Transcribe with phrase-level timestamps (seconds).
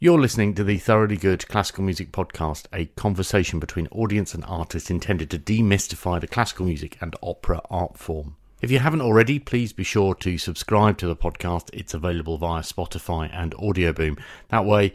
[0.00, 4.90] You're listening to the Thoroughly Good Classical Music Podcast, a conversation between audience and artist
[4.90, 8.36] intended to demystify the classical music and opera art form.
[8.60, 11.70] If you haven't already, please be sure to subscribe to the podcast.
[11.72, 14.18] It's available via Spotify and Audioboom.
[14.48, 14.92] That way,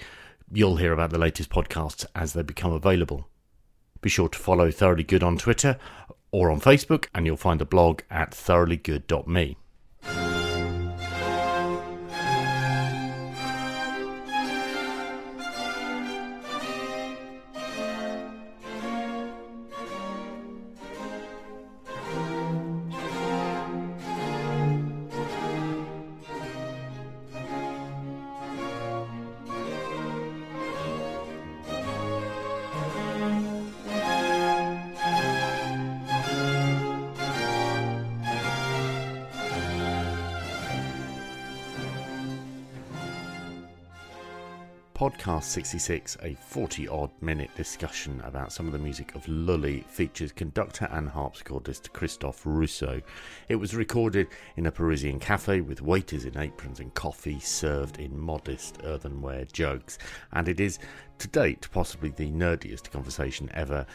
[0.51, 3.29] you'll hear about the latest podcasts as they become available.
[4.01, 5.77] Be sure to follow Thoroughly Good on Twitter
[6.31, 9.55] or on Facebook, and you'll find the blog at thoroughlygood.me.
[45.49, 50.87] 66, a 40 odd minute discussion about some of the music of Lully, features conductor
[50.91, 53.01] and harpsichordist Christophe Rousseau.
[53.47, 58.15] It was recorded in a Parisian cafe with waiters in aprons and coffee served in
[58.15, 59.97] modest earthenware jugs,
[60.33, 60.77] and it is,
[61.17, 63.87] to date, possibly the nerdiest conversation ever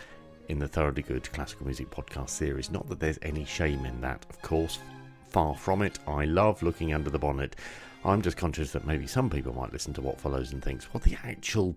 [0.48, 2.72] in the Thoroughly Good Classical Music Podcast series.
[2.72, 4.80] Not that there's any shame in that, of course.
[5.28, 6.00] Far from it.
[6.08, 7.54] I love looking under the bonnet
[8.04, 11.04] I'm just conscious that maybe some people might listen to what follows and thinks, what
[11.04, 11.76] the actual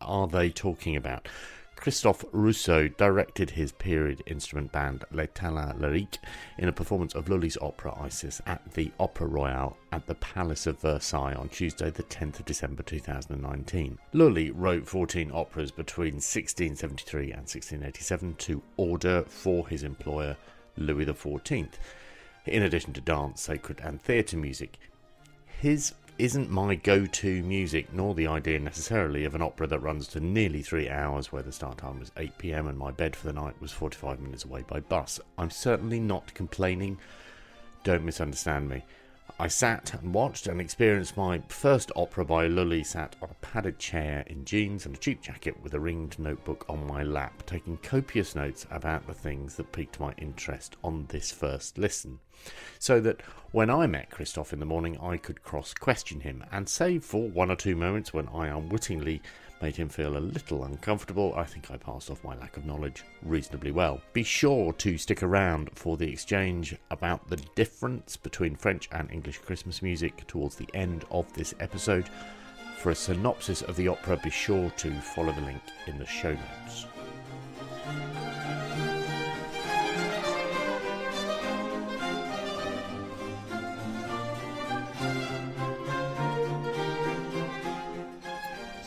[0.00, 1.28] are they talking about?
[1.76, 6.18] Christophe Rousseau directed his period instrument band Les Talents Lyriques
[6.58, 10.78] in a performance of Lully's opera Isis at the Opera Royale at the Palace of
[10.80, 13.98] Versailles on Tuesday, the 10th of December 2019.
[14.12, 20.36] Lully wrote 14 operas between 1673 and 1687 to order for his employer
[20.76, 21.68] Louis XIV.
[22.44, 24.78] In addition to dance, sacred, and theatre music,
[25.60, 30.08] his isn't my go to music, nor the idea necessarily of an opera that runs
[30.08, 33.26] to nearly three hours, where the start time was 8 pm and my bed for
[33.26, 35.20] the night was 45 minutes away by bus.
[35.36, 36.98] I'm certainly not complaining.
[37.84, 38.84] Don't misunderstand me.
[39.40, 43.78] I sat and watched and experienced my first opera by Lully sat on a padded
[43.78, 47.78] chair in jeans and a cheap jacket with a ringed notebook on my lap, taking
[47.78, 52.18] copious notes about the things that piqued my interest on this first listen.
[52.78, 56.68] So that when I met Christophe in the morning, I could cross question him, and
[56.68, 59.22] save for one or two moments when I unwittingly
[59.60, 63.04] made him feel a little uncomfortable, I think I passed off my lack of knowledge
[63.22, 64.00] reasonably well.
[64.12, 69.38] Be sure to stick around for the exchange about the difference between French and English
[69.38, 72.08] Christmas music towards the end of this episode.
[72.78, 76.32] For a synopsis of the opera, be sure to follow the link in the show
[76.32, 76.86] notes.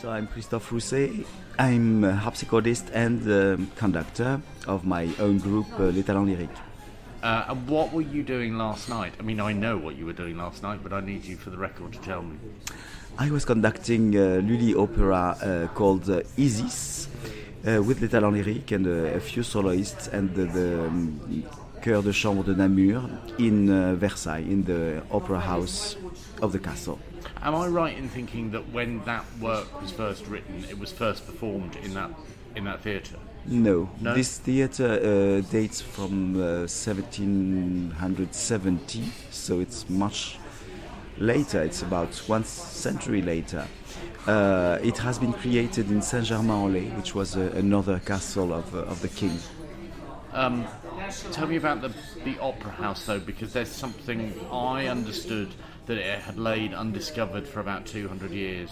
[0.04, 1.08] So I'm Christophe Rousseau.
[1.58, 6.60] I'm a harpsichordist and uh, conductor of my own group, uh, Les Talents Lyriques.
[7.22, 9.14] Uh, and what were you doing last night?
[9.18, 11.48] I mean, I know what you were doing last night, but I need you for
[11.48, 12.36] the record to tell me.
[13.16, 17.08] I was conducting a Lully opera uh, called uh, Isis
[17.66, 21.44] uh, with Les Talents Lyriques and a few soloists and the, the um,
[21.80, 25.96] Chœur de Chambre de Namur in uh, Versailles, in the opera house
[26.42, 26.98] of the castle.
[27.42, 31.26] Am I right in thinking that when that work was first written, it was first
[31.26, 32.10] performed in that
[32.56, 33.18] in that theatre?
[33.46, 33.90] No.
[34.00, 40.38] no, this theatre uh, dates from uh, 1770, so it's much
[41.18, 41.62] later.
[41.62, 43.66] It's about one century later.
[44.26, 49.02] Uh, it has been created in Saint-Germain-en-Laye, which was uh, another castle of, uh, of
[49.02, 49.38] the king.
[50.32, 50.66] Um,
[51.30, 51.92] tell me about the,
[52.24, 55.52] the opera house, though, because there's something I understood
[55.86, 58.70] that it had laid undiscovered for about 200 years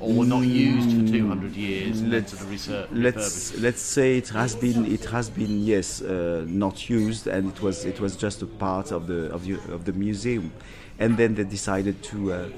[0.00, 5.04] or not used for 200 years let's, research, let's let's say it has been it
[5.06, 9.06] has been yes uh, not used and it was it was just a part of
[9.06, 10.52] the of the of the museum.
[11.00, 12.48] And then they decided to uh,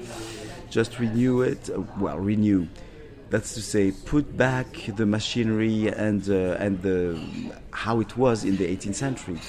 [0.69, 2.67] just renew it uh, well renew.
[3.29, 7.19] That's to say put back the machinery and uh, and the
[7.71, 9.39] how it was in the 18th century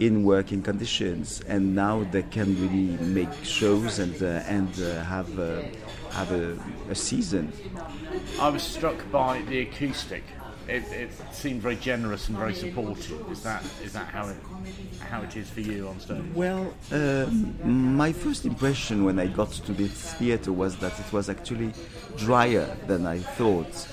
[0.00, 5.38] in working conditions, and now they can really make shows and uh, and uh, have
[5.38, 5.62] uh,
[6.10, 6.58] have a,
[6.90, 7.52] a, season.
[8.40, 10.24] I was struck by the acoustic.
[10.68, 13.32] It, it, seemed very generous and very supportive.
[13.32, 14.36] Is that is that how it
[15.08, 16.22] how it is for you on stage?
[16.34, 21.30] Well, um, my first impression when I got to this theatre was that it was
[21.30, 21.72] actually
[22.16, 23.88] drier than I thought.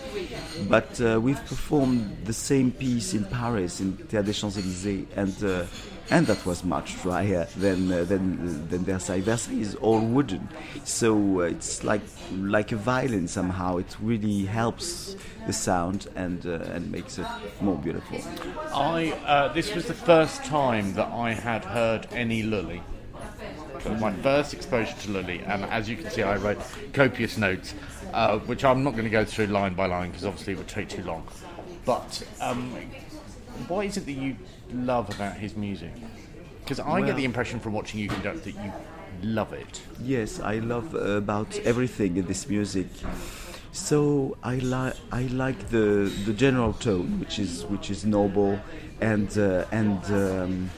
[0.67, 5.43] But uh, we've performed the same piece in Paris in Théâtre des Champs Élysées, and
[5.43, 5.65] uh,
[6.09, 9.21] and that was much drier than uh, than than Versailles.
[9.21, 10.47] Versailles is all wooden,
[10.83, 13.77] so uh, it's like like a violin somehow.
[13.77, 15.15] It really helps
[15.47, 17.27] the sound and uh, and makes it
[17.61, 18.19] more beautiful.
[18.73, 22.81] I uh, this was the first time that I had heard any Lully.
[23.99, 26.57] My first exposure to Lully, and as you can see, I wrote
[26.93, 27.75] copious notes,
[28.13, 30.67] uh, which I'm not going to go through line by line because obviously it would
[30.67, 31.27] take too long.
[31.85, 32.75] But um,
[33.67, 34.35] what is it that you
[34.73, 35.91] love about his music?
[36.63, 38.71] Because I Well- get the impression from watching you conduct that you
[39.23, 39.81] love it.
[40.01, 42.87] Yes, I love uh, about everything in this music.
[43.71, 48.59] So I like I like the the general tone, which is which is noble
[49.01, 50.69] and uh, and um,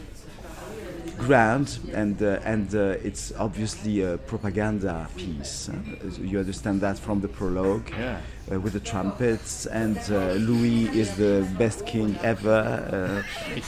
[1.17, 5.69] grand, and uh, and uh, it's obviously a propaganda piece.
[5.69, 5.73] uh,
[6.21, 7.89] you understand that from the prologue.
[7.91, 8.19] Yeah.
[8.49, 12.63] Uh, with the trumpets, and uh, Louis is the best king ever.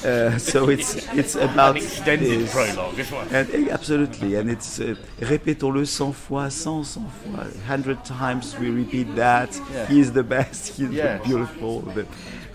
[0.03, 2.53] Uh, uh, so it's it's about An extended this.
[2.53, 3.27] prologue as well.
[3.29, 8.69] And, eh, absolutely, and it's uh, répétons-le cent fois, cent, cent fois, hundred times we
[8.69, 9.49] repeat that.
[9.73, 9.85] Yeah.
[9.87, 10.69] He is the best.
[10.77, 11.25] He's Yes.
[11.27, 11.83] beautiful.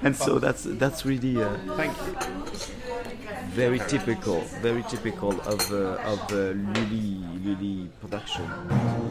[0.02, 3.03] and so that's that's really uh, Thank you.
[3.52, 9.03] Very typical, very typical of uh, of uh, Lully Lully production.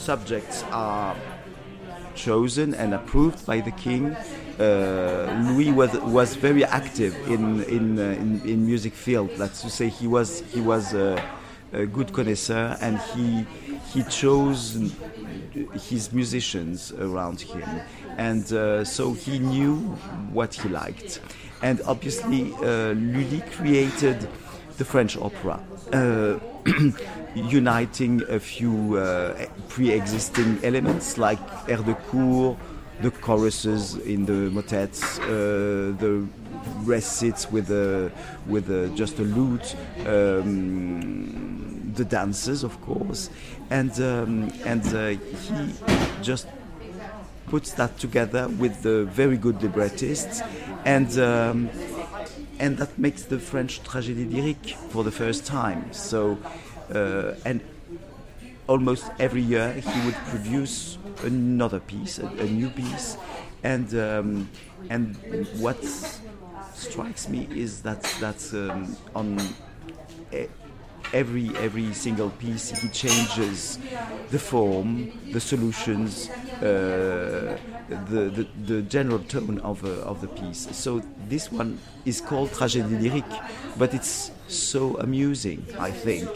[0.00, 1.14] Subjects are
[2.14, 4.16] chosen and approved by the king.
[4.58, 9.30] Uh, Louis was was very active in in, uh, in in music field.
[9.38, 11.22] That's to say, he was he was a,
[11.72, 13.46] a good connoisseur, and he
[13.92, 14.78] he chose
[15.88, 17.68] his musicians around him,
[18.18, 19.76] and uh, so he knew
[20.32, 21.20] what he liked.
[21.62, 24.28] And obviously, uh, Lully created
[24.78, 25.60] the French opera,
[25.92, 26.38] uh,
[27.34, 31.38] uniting a few uh, pre-existing elements like
[31.68, 32.56] air de cour,
[33.02, 36.26] the choruses in the motets, uh, the
[36.82, 38.10] recits with a,
[38.46, 39.74] with a, just a lute,
[40.06, 43.30] um, the dances, of course,
[43.70, 45.72] and um, and uh, he
[46.22, 46.46] just
[47.46, 50.42] puts that together with the very good librettists,
[50.84, 51.68] and um,
[52.58, 55.92] and that makes the French tragédie lyrique for the first time.
[55.92, 56.38] So,
[57.44, 57.60] and
[58.66, 63.16] almost every year he would produce another piece, a, a new piece,
[63.62, 64.48] and um,
[64.88, 65.16] and
[65.58, 65.82] what
[66.74, 69.38] strikes me is that that um, on
[71.12, 73.78] every every single piece he changes
[74.30, 76.28] the form, the solutions,
[76.62, 76.66] uh,
[77.88, 80.68] the, the the general tone of uh, of the piece.
[80.72, 83.40] So this one is called tragédie lyrique,
[83.78, 85.64] but it's so amusing.
[85.78, 86.28] I think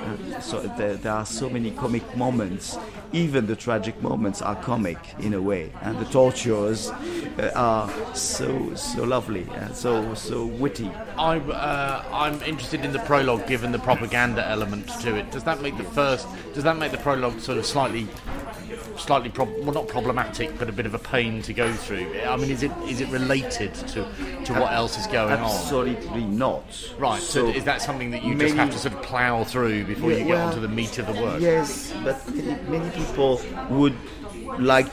[0.00, 2.78] Uh, so there, there are so many comic moments.
[3.12, 8.74] Even the tragic moments are comic in a way, and the tortures uh, are so
[8.74, 10.90] so lovely and so so witty.
[11.18, 15.30] I'm, uh, I'm interested in the prologue, given the propaganda element to it.
[15.32, 16.26] Does that make the first?
[16.54, 18.06] Does that make the prologue sort of slightly,
[19.00, 22.06] slightly prob- well, not problematic, but a bit of a pain to go through?
[22.26, 24.06] I mean, is it is it related to
[24.44, 25.40] to what else is going on?
[25.40, 26.64] Absolutely not.
[26.98, 27.20] Right.
[27.20, 30.18] So, is that something that you just have to sort of plough through before Yeah,
[30.18, 31.40] you get well, onto the meat of the work?
[31.40, 33.40] Yes, but many, many people
[33.70, 33.96] would
[34.58, 34.88] like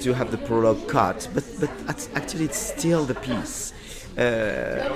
[0.00, 3.72] to have the prologue cut, but but actually it's still the piece.
[4.16, 4.20] Uh,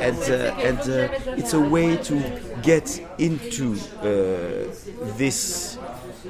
[0.02, 1.08] and uh, and uh,
[1.38, 2.20] it's a way to
[2.62, 4.68] get into uh,
[5.16, 5.78] this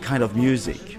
[0.03, 0.96] kind of music.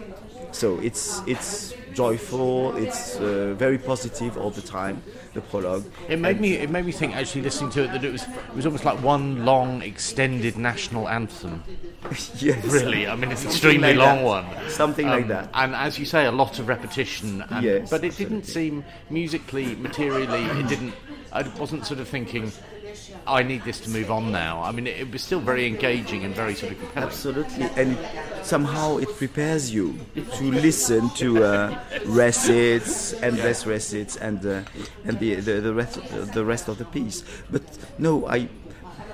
[0.57, 5.03] So it's it's joyful, it's uh, very positive all the time.
[5.35, 5.85] The prologue.
[6.09, 6.53] It made me.
[6.55, 7.15] It made me think.
[7.15, 11.07] Actually, listening to it, that it was it was almost like one long, extended national
[11.09, 11.63] anthem.
[12.39, 14.55] yes, Really, I mean, it's an extremely like long that.
[14.57, 14.69] one.
[14.69, 15.49] Something like Um, that.
[15.53, 17.43] And as you say, a lot of repetition.
[17.51, 20.93] And, Yes, but it didn't seem musically, materially, it didn't.
[21.31, 22.51] I wasn't sort of thinking,
[23.27, 24.63] I need this to move on now.
[24.63, 27.09] I mean, it, was still very engaging and very sort of compelling.
[27.09, 27.97] Absolutely, and
[28.41, 34.61] somehow it prepares you to listen to uh, recits, endless recits, and uh,
[35.05, 35.99] and the, the the rest
[36.33, 37.23] the rest of the piece.
[37.51, 37.63] But
[37.99, 38.47] no, I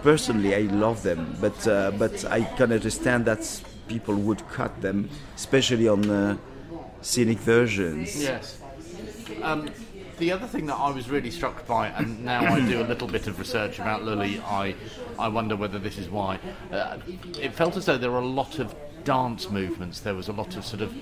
[0.03, 3.43] personally I love them, but uh, but I can understand that
[3.87, 6.37] people would cut them, especially on uh,
[7.01, 8.21] scenic versions.
[8.21, 8.59] Yes.
[9.41, 9.69] Um,
[10.23, 13.09] the other thing that I was really struck by, and now I do a little
[13.09, 14.73] bit of research about Lully, I,
[15.19, 16.39] I wonder whether this is why.
[16.71, 16.97] Uh,
[17.41, 19.99] it felt as though there were a lot of dance movements.
[19.99, 20.93] There was a lot of sort of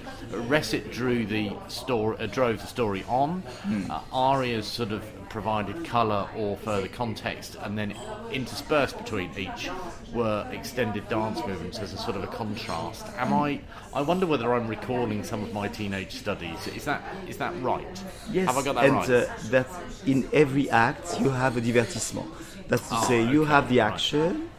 [0.50, 3.44] Recit drew the story, uh, drove the story on.
[3.64, 3.90] Mm.
[3.90, 7.94] Uh, arias sort of provided colour or further context, and then
[8.32, 9.70] interspersed between each
[10.14, 13.06] were extended dance movements as a sort of a contrast.
[13.18, 13.62] Am I?
[13.94, 16.68] I wonder whether I'm recalling some of my teenage studies.
[16.68, 18.04] Is that is that right?
[18.32, 18.48] Yes.
[18.48, 19.10] Have I got that and, right?
[19.10, 19.68] uh, that
[20.06, 22.30] in every act you have a divertissement.
[22.68, 23.32] That's to oh, say, okay.
[23.32, 24.50] you have the action,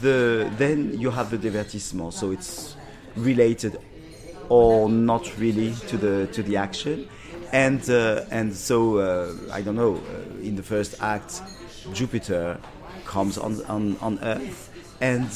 [0.00, 2.12] the then you have the divertissement.
[2.12, 2.76] So it's
[3.16, 3.78] related
[4.48, 7.08] or not really to the to the action
[7.52, 9.96] and uh, and so uh, I don't know.
[9.96, 11.42] Uh, in the first act,
[11.92, 12.58] Jupiter
[13.04, 15.28] comes on on, on Earth, and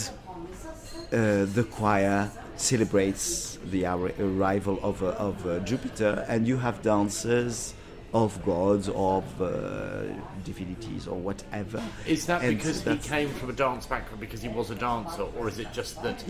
[1.12, 7.74] uh, the choir celebrates the arrival of uh, of uh, Jupiter, and you have dancers
[8.12, 10.02] of gods, of uh,
[10.44, 11.82] divinities, or whatever.
[12.06, 15.22] Is that and because he came from a dance background because he was a dancer,
[15.38, 16.24] or is it just that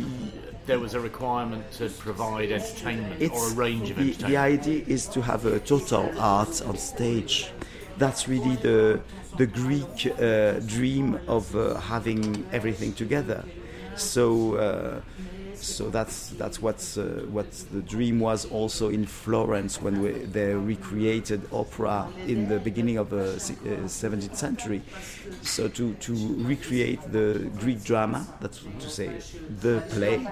[0.66, 4.28] there was a requirement to provide entertainment or a range of the, entertainment?
[4.28, 7.50] The idea is to have a total art on stage.
[7.98, 9.00] That's really the
[9.36, 13.44] the Greek uh, dream of uh, having everything together.
[13.96, 15.00] So uh,
[15.62, 20.54] so that's that's what's uh, what the dream was also in Florence when we, they
[20.54, 24.82] recreated opera in the beginning of the uh, 17th century.
[25.42, 29.10] So to to recreate the Greek drama, that's to say
[29.60, 30.26] the play,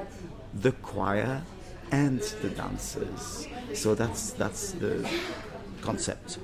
[0.54, 1.42] the choir,
[1.90, 3.46] and the dancers.
[3.74, 5.08] So that's that's the
[5.82, 6.38] concept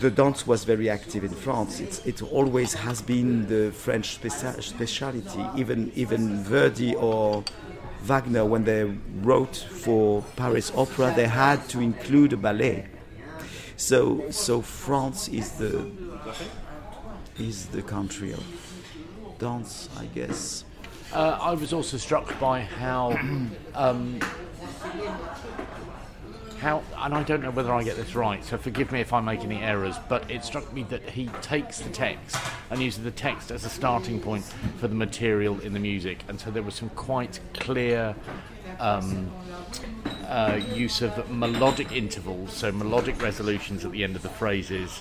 [0.00, 1.80] the dance was very active in France.
[1.80, 4.18] It's, it always has been the French
[4.60, 5.44] speciality.
[5.56, 7.44] Even even Verdi or
[8.02, 8.84] Wagner, when they
[9.22, 12.86] wrote for Paris Opera, they had to include a ballet.
[13.76, 15.90] So so France is the
[17.38, 18.44] is the country of
[19.38, 20.64] dance, I guess.
[21.12, 23.18] Uh, I was also struck by how
[23.74, 24.20] um,
[26.60, 29.20] how, and I don't know whether I get this right, so forgive me if I
[29.20, 32.36] make any errors, but it struck me that he takes the text
[32.70, 34.44] and uses the text as a starting point
[34.78, 38.14] for the material in the music, and so there was some quite clear
[38.80, 39.30] um,
[40.26, 45.00] uh, use of melodic intervals, so melodic resolutions at the end of the phrases,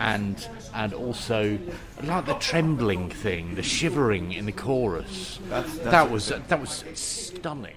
[0.00, 1.58] and and also
[2.02, 5.38] like the trembling thing, the shivering in the chorus.
[5.48, 7.76] That's, that's that was that was stunning.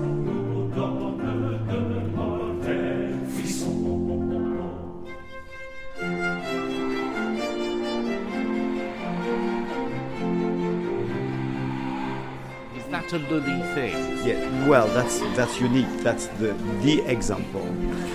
[13.73, 13.95] thing.
[14.25, 15.89] Yeah, well, that's that's unique.
[16.03, 17.67] That's the the example.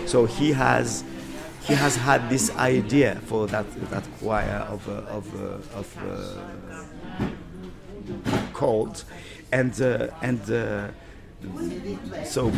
[0.07, 1.05] So he has
[1.66, 6.40] he has had this idea for that that choir of uh, of uh, of uh,
[9.52, 9.81] and
[10.23, 10.88] and uh,
[12.25, 12.52] so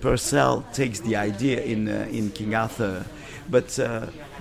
[0.00, 3.04] Purcell takes the idea in uh, in King Arthur,
[3.50, 3.74] but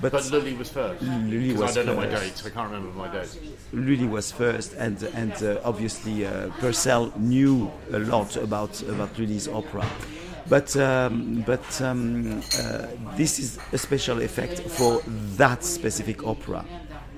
[0.01, 1.01] but, but Lully was first.
[1.01, 1.87] Lully was I don't first.
[1.87, 2.45] know my dates.
[2.45, 3.37] I can't remember my dates.
[3.73, 9.47] Lully was first, and and uh, obviously uh, Purcell knew a lot about about Lully's
[9.47, 9.85] opera.
[10.49, 15.01] But um, but um, uh, this is a special effect for
[15.35, 16.63] that specific opera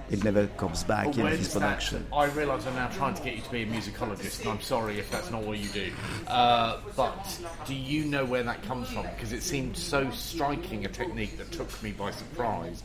[0.10, 2.06] it never comes back in his production.
[2.10, 4.62] That, I realise I'm now trying to get you to be a musicologist, and I'm
[4.62, 5.92] sorry if that's not what you do.
[6.28, 9.04] Uh, but do you know where that comes from?
[9.04, 12.82] Because it seemed so striking a technique that took me by surprise,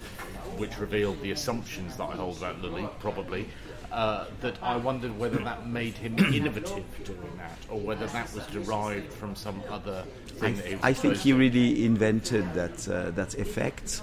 [0.56, 3.48] which revealed the assumptions that I hold about Lully, probably.
[3.90, 8.44] Uh, that I wondered whether that made him innovative doing that, or whether that was
[8.48, 10.60] derived from some other thing.
[10.82, 14.02] I, I think he really invented that uh, that effect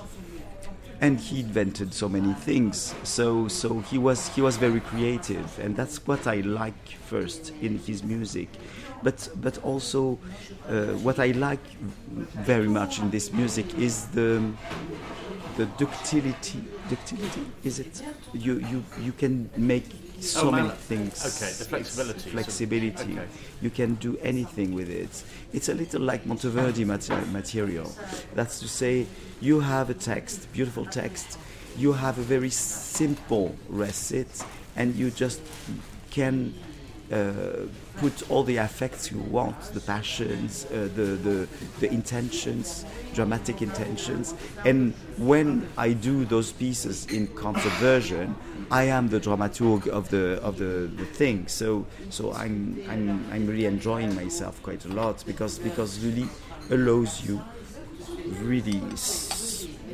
[1.01, 2.93] and he invented so many things.
[3.03, 7.79] So so he was he was very creative, and that's what I like first in
[7.79, 8.48] his music.
[9.03, 10.20] But but also
[10.70, 11.65] uh, what I like
[12.46, 14.41] very much in this music is the
[15.58, 16.63] the ductility.
[16.88, 18.03] Ductility is it?
[18.34, 19.86] You you you can make
[20.21, 21.19] so Oh, many things.
[21.25, 22.29] okay, the flexibility.
[22.29, 23.13] Flexibility.
[23.13, 23.27] Okay.
[23.61, 25.23] You can do anything with it.
[25.53, 27.91] It's a little like Monteverdi mater- material.
[28.35, 29.07] That's to say,
[29.41, 31.37] you have a text, beautiful text.
[31.77, 34.27] You have a very simple recit,
[34.75, 35.41] and you just
[36.11, 36.53] can
[37.98, 41.48] put all the affects you want, the passions, uh, the, the,
[41.80, 44.34] the intentions, dramatic intentions.
[44.65, 48.36] And when I do those pieces in concert version,
[48.72, 51.48] I am the dramaturg of the of the, the thing.
[51.48, 56.30] So so I'm, I'm I'm really enjoying myself quite a lot because because really
[56.70, 57.41] allows you
[58.44, 58.82] really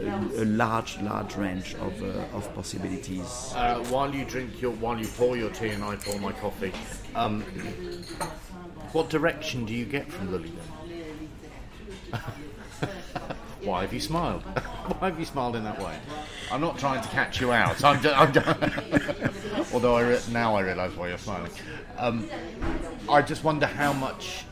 [0.01, 3.53] a, a large large range of uh, of possibilities.
[3.55, 6.73] Uh, while you drink your, while you pour your tea and I pour my coffee,
[7.15, 7.41] um,
[8.93, 10.51] what direction do you get from Lily?
[13.61, 14.43] Why have you smiled?
[14.99, 15.97] Why have you smiled in that way?
[16.51, 17.83] I'm not trying to catch you out.
[17.83, 18.31] I'm, ju- I'm
[19.73, 21.51] although I re- now I realise why you're smiling.
[21.97, 22.29] Um,
[23.09, 24.45] I just wonder how much.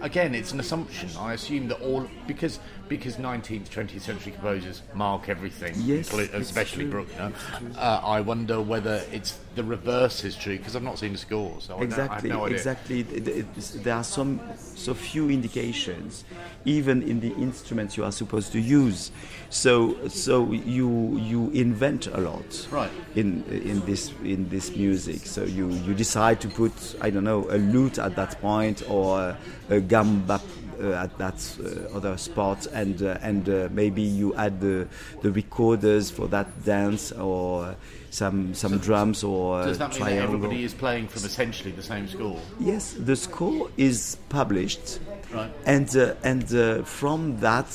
[0.00, 1.10] Again, it's an assumption.
[1.18, 2.58] I assume that all because
[2.90, 6.86] because 19th, 20th century composers mark everything, Yes, especially.
[6.86, 7.32] Bruckner.
[7.78, 11.56] Uh, I wonder whether it's the reverse is true because I've not seen the score,
[11.60, 15.30] so I, I have exactly no exactly It- it- it's- there are some so few
[15.30, 16.24] indications
[16.64, 19.10] even in the instruments you are supposed to use
[19.50, 22.90] so so you you invent a lot Right.
[23.14, 27.46] in in this in this music so you you decide to put i don't know
[27.50, 29.36] a lute at that point or
[29.70, 30.40] a gamba
[30.80, 34.86] at that uh, other spot, and uh, and uh, maybe you add the
[35.22, 37.74] the recorders for that dance or
[38.10, 41.82] some some drums or uh, Does that mean that everybody is playing from essentially the
[41.82, 42.38] same score?
[42.58, 45.00] Yes, the score is published,
[45.32, 45.50] Right.
[45.66, 47.70] and uh, and uh, from that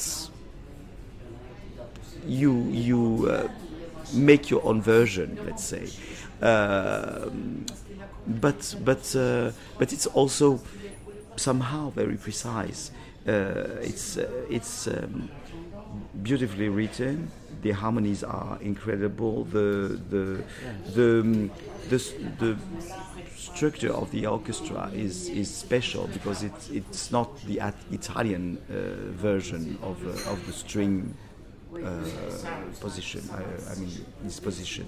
[2.28, 3.48] you you uh,
[4.14, 5.88] make your own version, let's say.
[6.42, 7.66] Um,
[8.28, 10.60] but but uh, but it's also
[11.36, 12.92] somehow very precise.
[13.28, 15.30] Uh, it's uh, it's um,
[16.24, 17.32] beautifully written.
[17.62, 19.46] The harmonies are incredible.
[19.46, 20.44] The the
[20.94, 21.52] the um,
[21.90, 21.98] the,
[22.40, 22.58] the
[23.36, 27.62] structure of the orchestra is, is special because it's it's not the
[27.92, 31.16] Italian uh, version of uh, of the string
[31.74, 32.04] uh,
[32.80, 33.22] position.
[33.32, 33.90] I, I mean
[34.24, 34.86] this position.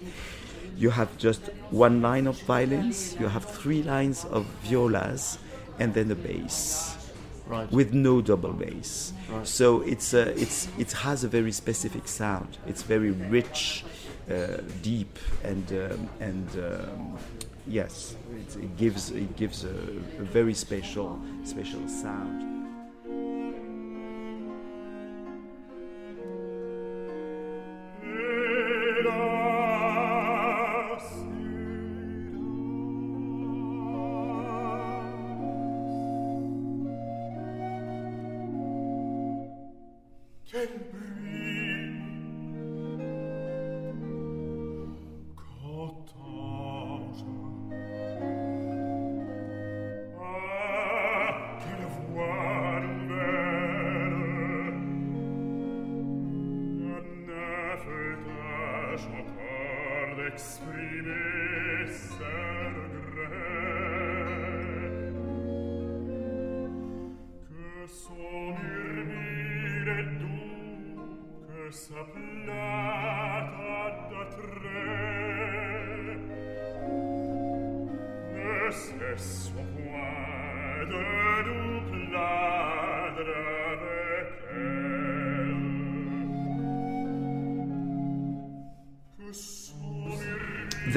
[0.77, 3.15] You have just one line of violins.
[3.19, 5.39] You have three lines of violas,
[5.79, 6.93] and then a bass
[7.47, 7.71] Right.
[7.71, 9.13] with no double bass.
[9.43, 12.57] So it's uh, it's it has a very specific sound.
[12.67, 13.85] It's very rich,
[14.29, 17.17] uh, deep, and um, and um,
[17.65, 19.69] yes, it, it gives it gives a,
[20.19, 22.56] a very special special sound.
[40.57, 41.06] Exprimer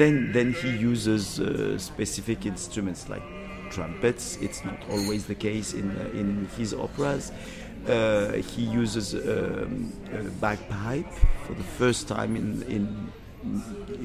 [0.01, 3.21] Then then he uses uh, specific instruments like
[3.69, 4.37] trumpets.
[4.41, 7.31] It's not always the case in uh, in his operas.
[7.87, 11.11] Uh, he uses um, a bagpipe
[11.45, 12.83] for the first time in in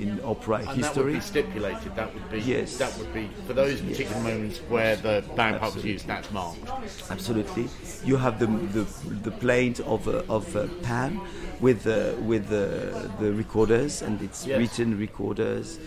[0.03, 1.13] in opera And that would history.
[1.15, 1.95] be stipulated.
[1.97, 2.77] That would be Yes.
[2.79, 6.07] That would be for those particular moments where the bagpipe was used.
[6.07, 6.69] That's marked.
[7.11, 7.69] Absolutely,
[8.05, 8.85] you have the the,
[9.23, 11.21] the plaint of uh, of uh, Pan
[11.61, 14.59] with uh, with uh, the recorders and it's Yes.
[14.59, 15.79] written recorders.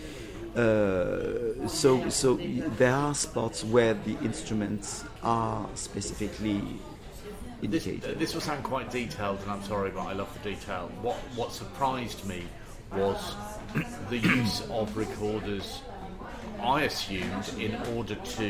[0.56, 2.34] Uh, so so
[2.76, 6.60] there are spots where the instruments are specifically
[7.62, 8.18] This, indicated.
[8.18, 10.90] this will sound quite detailed, and I'm sorry, but I love the detail.
[11.02, 12.42] What what surprised me
[12.92, 13.34] was
[14.10, 15.82] the use of recorders.
[16.62, 18.46] I assumed in order to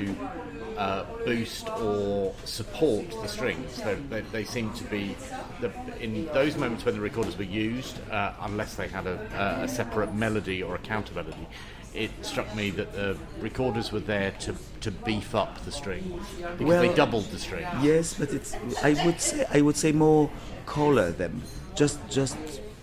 [0.80, 3.76] uh, boost or support the strings.
[3.82, 5.14] They, they, they seem to be
[5.60, 9.68] the, in those moments when the recorders were used, uh, unless they had a, a
[9.68, 11.46] separate melody or a counter melody.
[11.94, 16.60] it struck me that the recorders were there to, to beef up the string because
[16.60, 17.66] Well, they doubled the string.
[17.82, 20.30] Yes, but it's I would say I would say more
[20.66, 21.42] color them.
[21.74, 22.38] Just just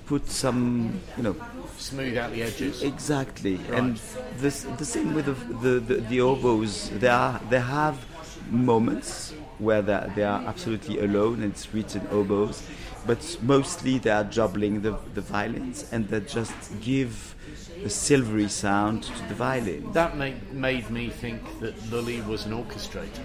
[0.05, 1.35] put some you know
[1.77, 2.81] Smooth out the edges.
[2.83, 3.55] exactly.
[3.57, 3.73] Right.
[3.79, 3.99] And
[4.39, 6.89] this the same with the the, the, oboes.
[6.89, 7.97] They are they have
[8.49, 12.63] moments where they they are absolutely alone and it's written oboes,
[13.05, 17.35] but mostly they are juggling the the violins and they just give
[17.85, 19.91] a silvery sound to the violin.
[19.93, 23.21] That made, made me think that Lully was an orchestrator.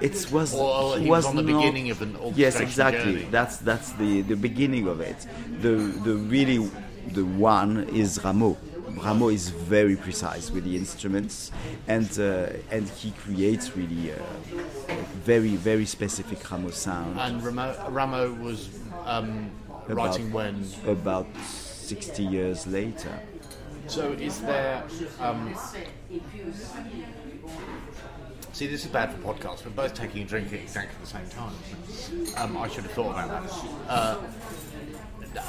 [0.00, 2.36] It was Or he was on the not- beginning of an orchestrator.
[2.36, 3.12] Yes, exactly.
[3.14, 3.28] journey.
[3.30, 5.26] That's that's the the beginning of it.
[5.62, 6.70] The the really
[7.12, 8.56] the one is Rameau.
[8.96, 11.52] Rameau is very precise with the instruments,
[11.86, 14.16] and uh, and he creates really a,
[14.88, 17.18] a very very specific Rameau sound.
[17.20, 18.68] And Rameau, was
[19.04, 19.50] um,
[19.86, 20.64] About- writing when.
[20.86, 23.20] About sixty years later.
[23.86, 24.82] So is there.
[25.20, 25.54] Um,
[28.52, 29.64] see, this is bad for podcasts.
[29.64, 31.54] We're both taking a drink at exactly the same time.
[32.36, 33.64] Um, I should have thought about that.
[33.88, 34.16] Uh,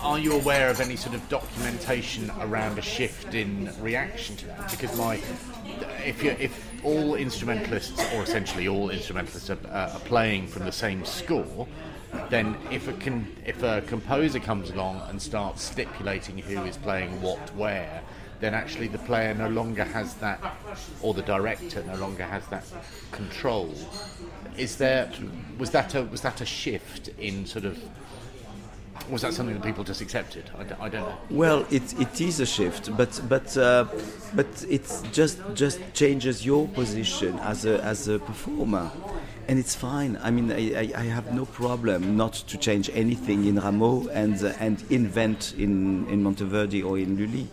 [0.01, 4.71] are you aware of any sort of documentation around a shift in reaction to that?
[4.71, 5.21] Because my,
[6.05, 10.71] if you if all instrumentalists or essentially all instrumentalists are, uh, are playing from the
[10.71, 11.67] same score,
[12.29, 17.21] then if a can if a composer comes along and starts stipulating who is playing
[17.21, 18.01] what where,
[18.39, 20.39] then actually the player no longer has that,
[21.01, 22.65] or the director no longer has that
[23.11, 23.73] control.
[24.57, 25.11] Is there
[25.57, 27.77] was that a was that a shift in sort of
[29.09, 30.49] was that something that people just accepted?
[30.57, 31.17] I, don't- know.
[31.29, 33.85] Well, it, it is a shift, but but uh,
[34.33, 38.91] but it just just changes your position as a as a performer,
[39.47, 40.17] and it's fine.
[40.21, 44.41] I mean, I, I, I have no problem not to change anything in Rameau and
[44.43, 47.47] uh, and invent in in Monteverdi or in Lully.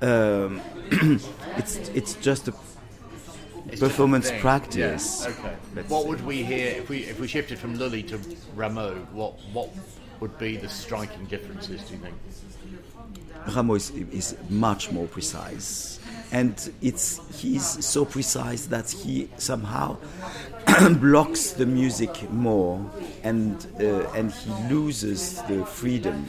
[0.00, 0.60] Um,
[1.58, 2.54] it's it's just a
[3.70, 4.42] It's performance just a thing.
[4.42, 5.06] practice.
[5.24, 5.54] Yeah, Okay.
[5.74, 6.08] Let's What say.
[6.08, 8.18] would we hear if we if we shifted from Lully to
[8.56, 8.94] Rameau?
[9.12, 9.68] What what
[10.20, 11.82] would be the striking differences?
[11.82, 12.14] Do you think?
[13.46, 16.00] Rameau is, is much more precise,
[16.32, 19.96] and it's he's so precise that he somehow
[21.00, 22.84] blocks the music more,
[23.22, 26.26] and uh, and he loses the freedom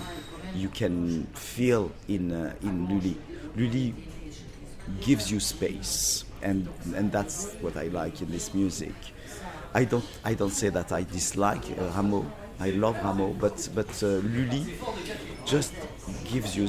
[0.56, 3.18] you can feel in uh, in Lully.
[3.56, 3.94] Lully
[5.02, 8.94] gives you space, and and that's what I like in this music.
[9.74, 12.26] I don't I don't say that I dislike uh, Rameau.
[12.60, 14.74] I love Rameau, but but uh, Lully
[15.46, 15.74] just
[16.26, 16.68] gives you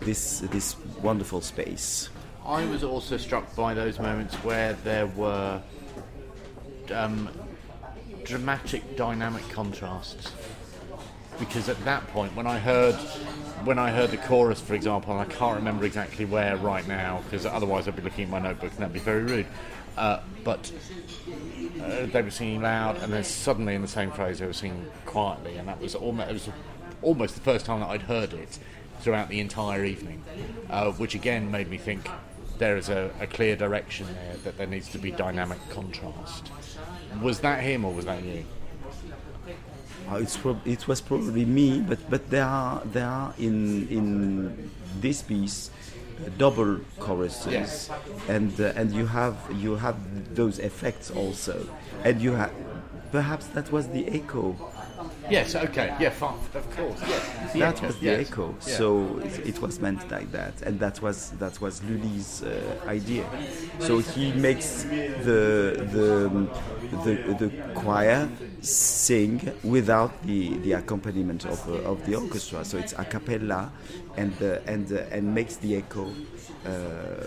[0.00, 2.08] this this wonderful space.
[2.46, 5.62] I was also struck by those moments where there were
[6.92, 7.28] um,
[8.24, 10.32] dramatic, dynamic contrasts.
[11.38, 12.94] Because at that point, when I heard
[13.64, 17.22] when I heard the chorus, for example, and I can't remember exactly where right now,
[17.24, 19.46] because otherwise I'd be looking at my notebook and that'd be very rude.
[19.96, 20.72] Uh, but
[21.80, 24.86] uh, they were singing loud, and then suddenly in the same phrase they were singing
[25.06, 26.48] quietly, and that was almost was
[27.02, 28.58] almost the first time that I'd heard it
[29.00, 30.24] throughout the entire evening,
[30.70, 32.08] uh, which again made me think
[32.58, 36.50] there is a, a clear direction there that there needs to be dynamic contrast.
[37.20, 38.44] Was that him or was that you?
[40.08, 45.22] Uh, prob- it was probably me, but but there are there are in in this
[45.22, 45.70] piece
[46.38, 47.90] double choruses, Yes.
[48.28, 49.96] and uh, and you have you have
[50.34, 51.66] those effects also,
[52.04, 52.52] and you have
[53.12, 54.56] perhaps that was the echo.
[55.30, 55.54] Yes.
[55.54, 55.94] Okay.
[56.00, 56.10] Yeah.
[56.10, 56.34] Fine.
[56.54, 57.00] Of course.
[57.06, 57.52] Yes.
[57.54, 58.28] That echo, was the yes.
[58.28, 58.54] echo.
[58.66, 58.76] Yeah.
[58.76, 62.50] So it, it was meant like that, and that was that was Lully's uh,
[62.86, 63.24] idea.
[63.80, 66.48] So he makes the the
[67.04, 68.28] the, the choir
[68.60, 72.64] sing without the, the accompaniment of, uh, of the orchestra.
[72.64, 73.70] So it's a cappella,
[74.16, 76.10] and uh, and uh, and makes the echo.
[76.66, 77.26] Uh,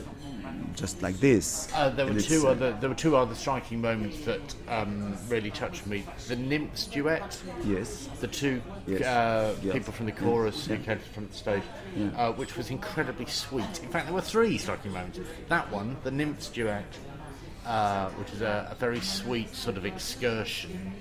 [0.75, 1.69] just like this.
[1.75, 5.15] Uh, there were And two uh, other there were two other striking moments that um,
[5.27, 6.03] really touched me.
[6.27, 8.07] The nymphs duet, Yes.
[8.21, 9.01] the two Yes.
[9.01, 9.73] uh, Yes.
[9.73, 11.63] people from the chorus who came from the stage,
[12.15, 13.79] uh, which was incredibly sweet.
[13.83, 15.19] In fact, there were three striking moments.
[15.49, 16.85] That one, the nymphs duet,
[17.65, 20.93] uh, which is a, a very sweet sort of excursion.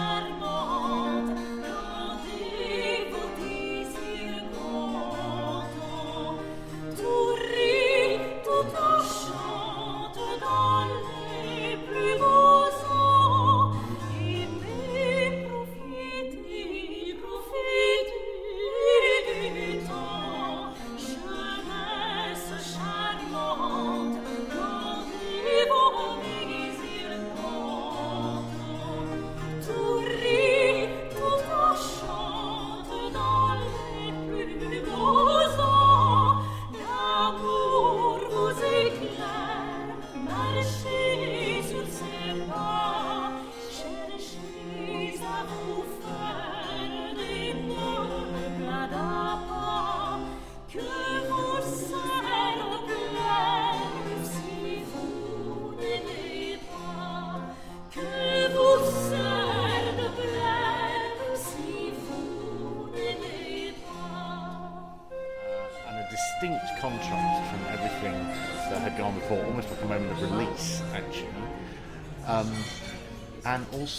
[0.00, 0.39] Jeunesse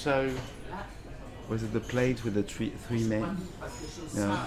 [0.07, 0.33] also,
[1.47, 3.37] Was it the plate with the three three men?
[4.15, 4.39] No.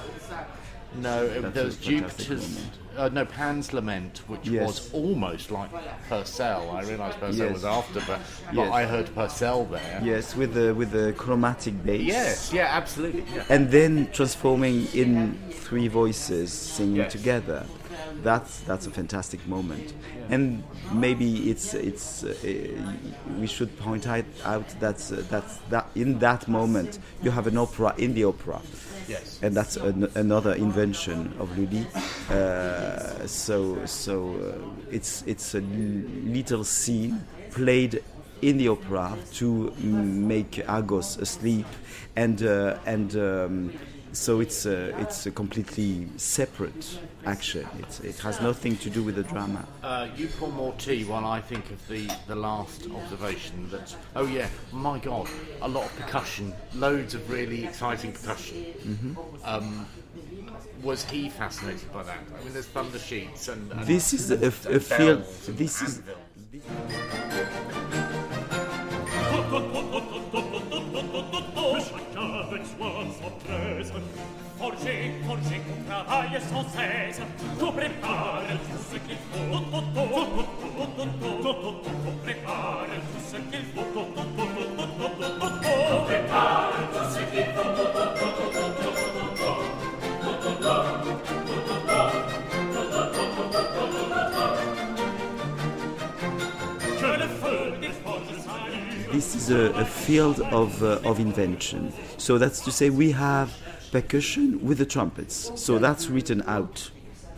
[0.96, 2.64] no, it, there was Jupiter's,
[2.96, 4.66] uh, no, Pan's Lament, which Yes.
[4.66, 5.70] was almost like
[6.08, 6.70] Purcell.
[6.70, 7.52] I realised Purcell Yes.
[7.54, 8.20] was after, but,
[8.54, 8.72] but Yes.
[8.72, 10.00] I heard Purcell there.
[10.02, 12.02] Yes, with the with the chromatic bass.
[12.02, 13.24] Yes, yeah, absolutely.
[13.34, 13.44] Yeah.
[13.48, 17.64] And then transforming in three voices singing together.
[18.24, 19.94] That's that's a fantastic moment.
[20.30, 22.34] And maybe it's it's uh,
[23.38, 27.58] we should point out, out that uh, that's that in that moment you have an
[27.58, 28.60] opera in the opera.
[29.06, 29.38] Yes.
[29.42, 31.86] and that's an, another invention of Lully.
[32.30, 38.02] Uh, so so uh, it's it's a little scene played
[38.42, 41.66] in the opera to make Argos asleep,
[42.16, 43.72] and uh, and um,
[44.14, 47.66] so it's a, it's a completely separate action.
[47.80, 49.66] It's, it has nothing to do with the drama.
[49.82, 54.26] Uh, you pour more tea while I think of the, the last observation that, oh
[54.26, 55.28] yeah, my god,
[55.62, 59.16] a lot of percussion, loads of really exciting percussion.
[59.44, 59.86] Um,
[60.82, 62.18] was he fascinated by that?
[62.38, 63.72] I mean, there's thunder sheets and.
[63.72, 65.20] and This is a, a field.
[65.22, 66.02] bells and This is
[69.50, 70.20] anvils.
[74.74, 75.36] Qu'on
[75.86, 77.20] travaille sans cesse.
[77.60, 79.58] Qu'on prépare tout ce qu'il faut.
[79.70, 79.82] Qu'on
[82.24, 83.84] prépare tout ce qu'il faut.
[99.12, 101.92] This is a, a field of, uh, of invention.
[102.16, 103.56] So that's to say, we have
[103.94, 105.52] percussion with the trumpets.
[105.54, 106.90] So that's written out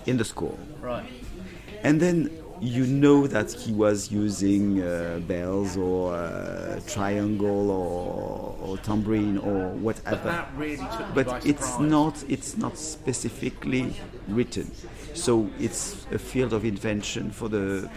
[0.06, 0.58] in the score.
[0.80, 1.04] Right.
[1.82, 8.78] And then you know that he was using uh, bells or uh, triangle or, or
[8.78, 10.16] tambourine or whatever.
[10.16, 13.92] But that really But it's not it's not specifically
[14.26, 14.70] written.
[15.12, 17.88] So it's a field of invention for the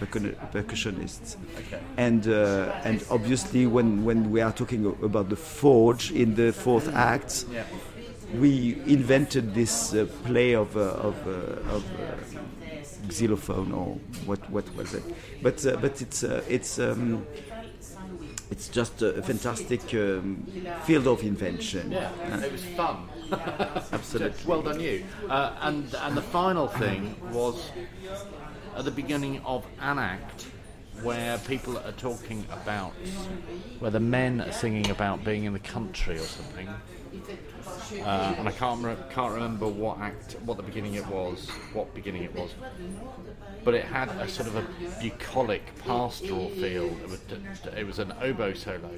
[0.52, 1.36] percussionists.
[1.58, 1.80] Okay.
[1.96, 6.88] And uh, and obviously when, when we are talking about the forge in the fourth
[6.94, 7.64] act, Yeah.
[8.34, 14.64] We invented this uh, play of uh, of, uh, of uh, xylophone or what what
[14.76, 15.02] was it?
[15.42, 17.26] But uh, but it's uh, it's um,
[18.50, 20.46] it's just a fantastic um,
[20.84, 21.92] field of invention.
[21.92, 22.10] Yeah,
[22.44, 23.08] it was fun.
[23.92, 24.44] Absolutely.
[24.46, 25.04] well done, you.
[25.28, 27.70] Uh, and and the final thing was
[28.76, 30.46] at the beginning of an act
[31.02, 32.92] where people are talking about
[33.78, 36.68] where the men are singing about being in the country or something.
[37.92, 41.94] Uh, and I can't re- can't remember what act, what the beginning it was, what
[41.94, 42.54] beginning it was,
[43.64, 44.64] but it had a sort of a
[45.00, 46.86] bucolic pastoral feel.
[47.02, 47.20] It was,
[47.76, 48.90] it was an oboe solo.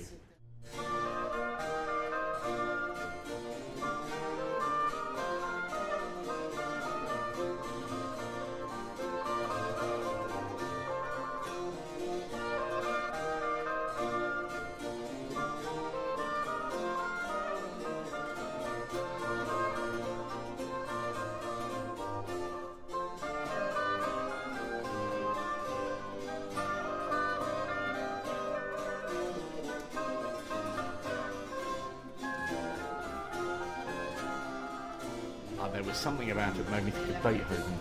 [35.82, 37.74] There was something about it that made me think of Beethoven.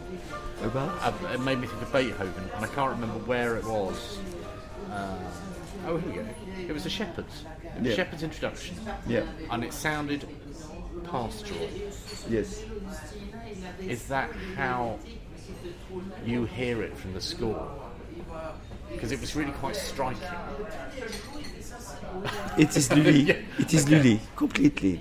[0.64, 4.18] About Uh, it made me think of Beethoven, and I can't remember where it was.
[4.92, 5.18] Uh,
[5.86, 6.26] oh, here we go.
[6.68, 7.46] It was the Shepherds.
[7.64, 7.96] It was Yeah.
[7.96, 10.28] Shepherds' introduction, yeah and it sounded
[11.12, 11.70] pastoral.
[12.30, 12.64] yes
[13.80, 14.98] Is that how
[16.26, 17.70] you hear it from the score?
[18.92, 20.28] Because it was really quite striking.
[22.58, 23.96] it is Lully Yeah, it is okay.
[23.96, 25.00] Lully completely.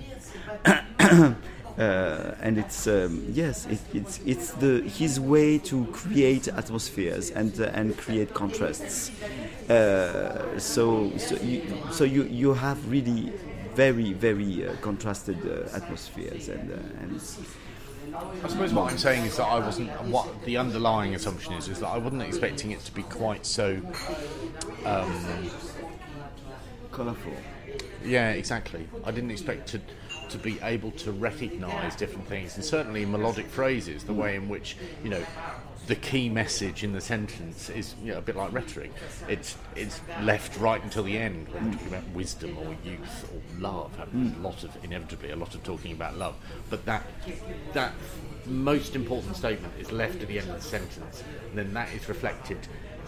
[1.77, 7.59] Uh, and it's um, yes, it, it's it's the his way to create atmospheres and
[7.59, 9.09] uh, and create contrasts.
[9.69, 13.31] Uh, so so you so you you have really
[13.73, 17.21] very very uh, contrasted uh, atmospheres and uh, and
[18.43, 19.89] I suppose what I'm saying is that I wasn't.
[20.03, 23.79] What the underlying assumption is is that I wasn't expecting it to be quite so.
[26.91, 27.33] colorful.
[28.03, 28.87] Yeah, exactly.
[29.05, 29.81] I didn't expect to
[30.31, 34.77] to be able to recognise different things, and certainly melodic phrases, the way in which
[35.03, 35.23] you know
[35.87, 38.91] the key message in the sentence is you know, a bit like rhetoric.
[39.27, 43.59] It's it's left right until the end when we're talking about wisdom or youth or
[43.59, 43.91] love.
[43.99, 46.35] A lot of inevitably a lot of talking about love,
[46.69, 47.05] but that
[47.73, 47.93] that
[48.45, 52.07] most important statement is left at the end of the sentence, and then that is
[52.07, 52.59] reflected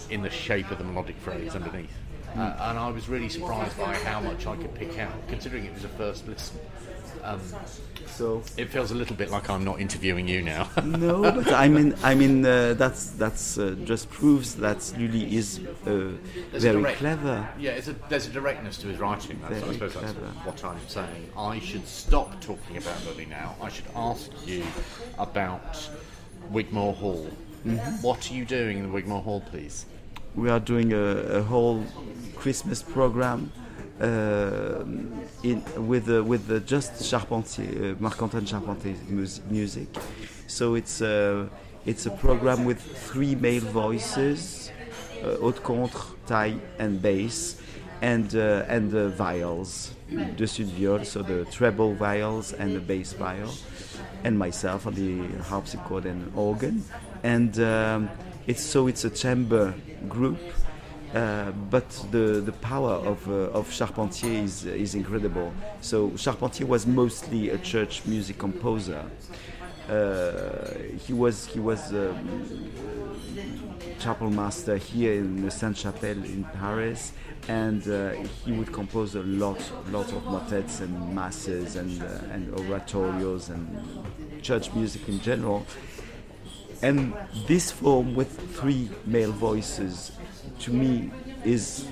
[0.10, 1.94] in the shape of the melodic phrase underneath.
[2.36, 5.74] Uh, and I was really surprised by how much I could pick out, considering it
[5.74, 6.60] was a first listen.
[7.24, 7.40] Um,
[8.14, 10.70] So it feels a little bit like I'm not interviewing you now.
[10.84, 15.60] no, but I mean, I mean, uh, that's that's uh, just proves that Lully is
[15.88, 16.12] uh,
[16.52, 17.50] very direct- clever.
[17.58, 19.40] Yeah, it's a, there's a directness to his writing.
[19.42, 20.14] That's, I Very suppose that's
[20.46, 21.30] what I'm saying.
[21.36, 23.56] I should stop talking about Lully now.
[23.60, 24.64] I should ask you
[25.18, 25.90] about
[26.52, 27.28] Wigmore Hall.
[27.66, 28.02] Mm-hmm.
[28.04, 29.86] What are you doing in the Wigmore Hall, please?
[30.36, 31.06] We are doing a,
[31.40, 31.84] a whole
[32.36, 33.52] Christmas program
[35.44, 39.88] in with uh, with the just Charpentier, uh, Marc-Antoine Charpentier's mus- music.
[40.48, 41.48] So it's uh,
[41.86, 44.72] it's a program with three male voices,
[45.24, 47.62] uh, haute contre, taille, and bass,
[48.02, 53.52] and uh, and the viols, de viol, so the treble viols and the bass viol,
[54.24, 56.84] and myself on the harpsichord and organ,
[57.24, 58.10] and um,
[58.48, 59.74] it's so it's a chamber
[60.10, 60.40] group.
[61.14, 65.54] Uh, but the, the power of, uh, of Charpentier is, is incredible.
[65.80, 69.06] So Charpentier was mostly a church music composer.
[69.90, 70.74] Uh,
[71.06, 72.72] he was he was um,
[74.00, 77.12] chapel master here in the Sainte Chapelle in Paris,
[77.50, 78.12] and uh,
[78.46, 79.60] he would compose a lot
[79.92, 85.66] lot of motets and masses and uh, and oratorios and church music in general.
[86.82, 87.14] And
[87.48, 90.12] this form with three male voices,
[90.60, 91.12] to me,
[91.44, 91.88] is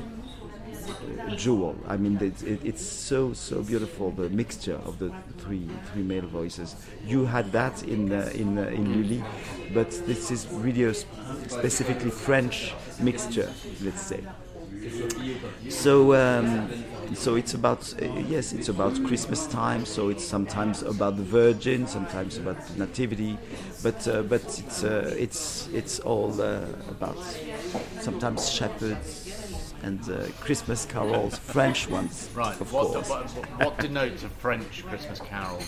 [1.36, 1.76] jewel.
[1.88, 6.28] I mean, it, it, it's so so beautiful the mixture of the three three male
[6.28, 6.76] voices.
[7.06, 9.24] You had that in uh, in uh, in Lully,
[9.74, 13.50] but this is really a specifically French mixture,
[13.82, 14.22] let's say.
[15.70, 16.70] So um,
[17.14, 19.86] so it's about uh, yes, it's about Christmas time.
[19.86, 23.38] So it's sometimes about the Virgin, sometimes about the Nativity,
[23.84, 27.18] but uh, but it's uh, it's it's all uh, about
[28.00, 32.60] sometimes shepherds and uh, Christmas carols, French ones, Right.
[32.62, 33.10] of what, course.
[33.10, 33.26] what,
[33.60, 35.60] what denotes a French Christmas carol?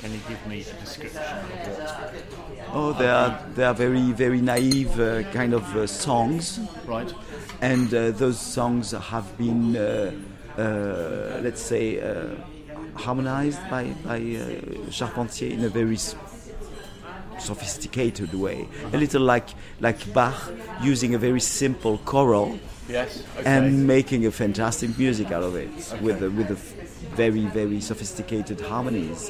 [0.00, 2.72] Can you give me a description of what?
[2.72, 7.12] Oh, they are they are very very naive uh, kind of uh, songs, Right.
[7.60, 10.12] and uh, those songs have been, uh, uh,
[11.42, 12.34] let's say, uh,
[12.94, 15.98] harmonized by by uh, Charpentier in a very
[17.38, 19.48] sophisticated way, a little like
[19.80, 23.24] like Bach using a very simple choral Yes.
[23.38, 23.50] Okay.
[23.50, 26.54] and making a fantastic music out of it with the, with the
[27.16, 29.28] very very sophisticated harmonies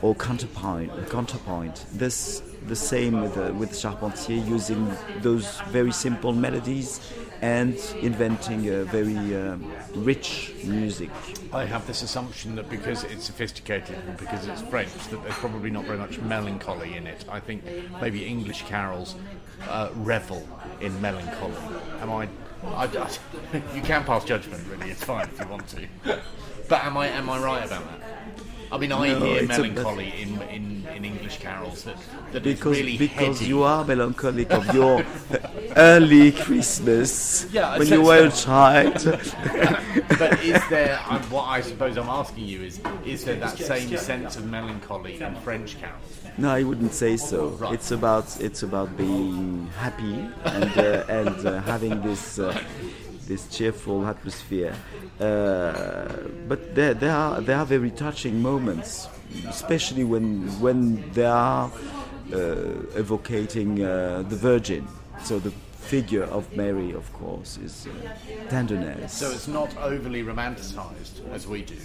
[0.00, 7.00] or counterpoint counterpoint this the same with uh, with Charpentier using those very simple melodies
[7.42, 11.10] and inventing a very um, rich music
[11.52, 15.70] I have this assumption that because it's sophisticated and because it's French, that there's probably
[15.70, 17.24] not very much melancholy in it.
[17.30, 17.62] I think
[18.00, 19.14] maybe English carols
[19.68, 20.46] uh, revel
[20.80, 21.54] in melancholy.
[22.00, 22.28] Am I,
[22.64, 23.10] I, I-
[23.74, 24.90] You can pass judgment, really.
[24.90, 25.86] It's fine if you want to.
[26.68, 28.00] But am I am I right about that?
[28.72, 31.96] I mean, I No, hear it's a- melancholy in, in, in English carols that,
[32.32, 33.48] that because really because heady.
[33.50, 35.04] you are melancholic of your
[35.76, 38.94] early Christmas Yeah, when you were a child.
[40.18, 40.96] but is there?
[41.30, 45.34] what I suppose I'm asking you is: is there that same sense of melancholy in
[45.36, 46.16] French carols?
[46.38, 47.48] No, I wouldn't say so.
[47.48, 47.74] Right.
[47.74, 52.58] It's about it's about being happy and uh, and uh, having this uh,
[53.26, 54.74] this cheerful atmosphere.
[55.20, 56.04] Uh,
[56.48, 59.08] but there there are there are very touching moments,
[59.48, 61.70] especially when when they are
[62.32, 64.86] uh, evocating uh, the Virgin.
[65.24, 65.52] So the
[65.86, 69.12] figure of Mary, of course, is uh, tenderness.
[69.12, 71.76] So it's not overly romanticised as we do,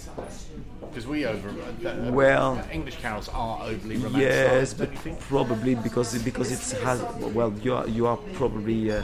[0.80, 1.48] because we over.
[1.50, 4.18] Uh, Well- English carols are overly romanticised.
[4.20, 5.20] Yes, but don't you think?
[5.20, 7.00] probably because because it has
[7.38, 9.02] well you are you are probably uh,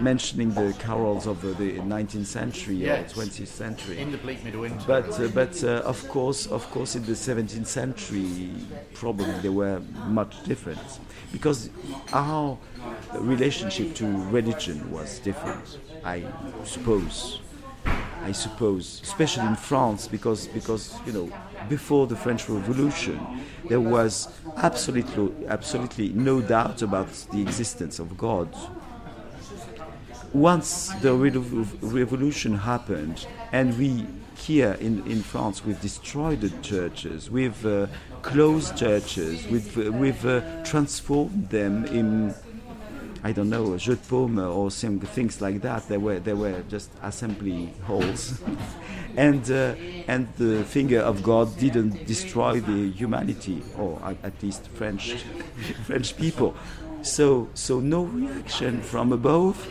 [0.00, 3.16] mentioning the carols of uh, the 19th century Yes.
[3.16, 3.98] or 20th century.
[3.98, 4.84] In the bleak midwinter.
[4.86, 8.50] but uh, but uh, of course of course in the 17th century
[8.94, 10.80] probably they were much different
[11.32, 11.70] because
[12.12, 12.56] our
[13.14, 16.24] relationship to religion was different I
[16.64, 17.40] suppose
[18.24, 21.30] I suppose, especially in France, because because you know
[21.68, 23.18] before the French Revolution,
[23.68, 28.48] there was absolutely absolutely no doubt about the existence of God.
[30.32, 34.06] Once the revo- revolution happened, and we
[34.36, 37.86] here in, in France we've destroyed the churches, we've uh,
[38.22, 42.34] closed churches, we've uh, we've uh, transformed them in
[43.24, 45.88] I don't know, jeu de paume or some things like that.
[45.88, 48.40] They were they were just assembly halls,
[49.16, 49.74] and uh,
[50.06, 55.24] and the finger of God didn't destroy the humanity, or at least French
[55.86, 56.54] French people.
[57.02, 59.66] So so no reaction from above.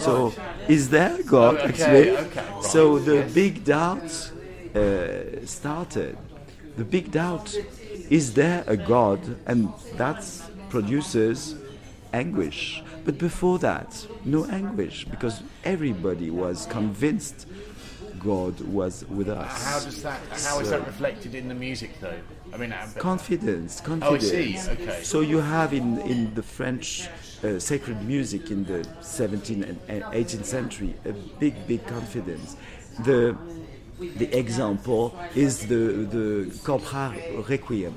[0.00, 0.32] So
[0.68, 2.10] is there God okay, actually?
[2.10, 4.32] okay, right, So the big doubt
[4.74, 6.16] uh, started.
[6.76, 7.54] The big doubt
[8.08, 10.24] is there a God, and that
[10.70, 11.56] produces
[12.12, 12.82] anguish.
[13.04, 17.46] But before that, no anguish because everybody was convinced
[18.18, 19.64] God was with us.
[19.64, 20.20] How does that?
[20.44, 22.20] How is that reflected in the music, though?
[22.52, 24.64] I mean, uh, confidence, Oh, I confidence.
[24.64, 25.02] see, okay.
[25.02, 27.08] So you have in in the French
[27.42, 32.56] uh, sacred music in the 17th and and 18th century a big, big confidence.
[33.04, 33.36] The
[33.98, 37.14] the example is the the Campra
[37.48, 37.94] Requiem.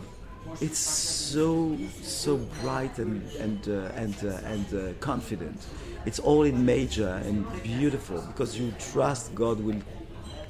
[0.61, 5.59] It's so so bright and and uh, and uh, and uh, confident.
[6.05, 9.81] It's all in major and beautiful because you trust God will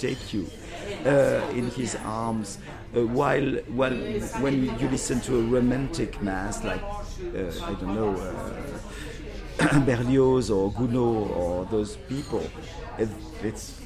[0.08, 0.44] take you
[1.06, 2.58] uh, in his arms.
[2.96, 3.50] Uh, while,
[3.80, 3.96] while
[4.44, 6.84] when you listen to a romantic mass like
[7.36, 8.14] uh, I don't know
[9.86, 12.44] Berlioz or Gounod or those people,
[12.98, 13.10] it,
[13.42, 13.82] it's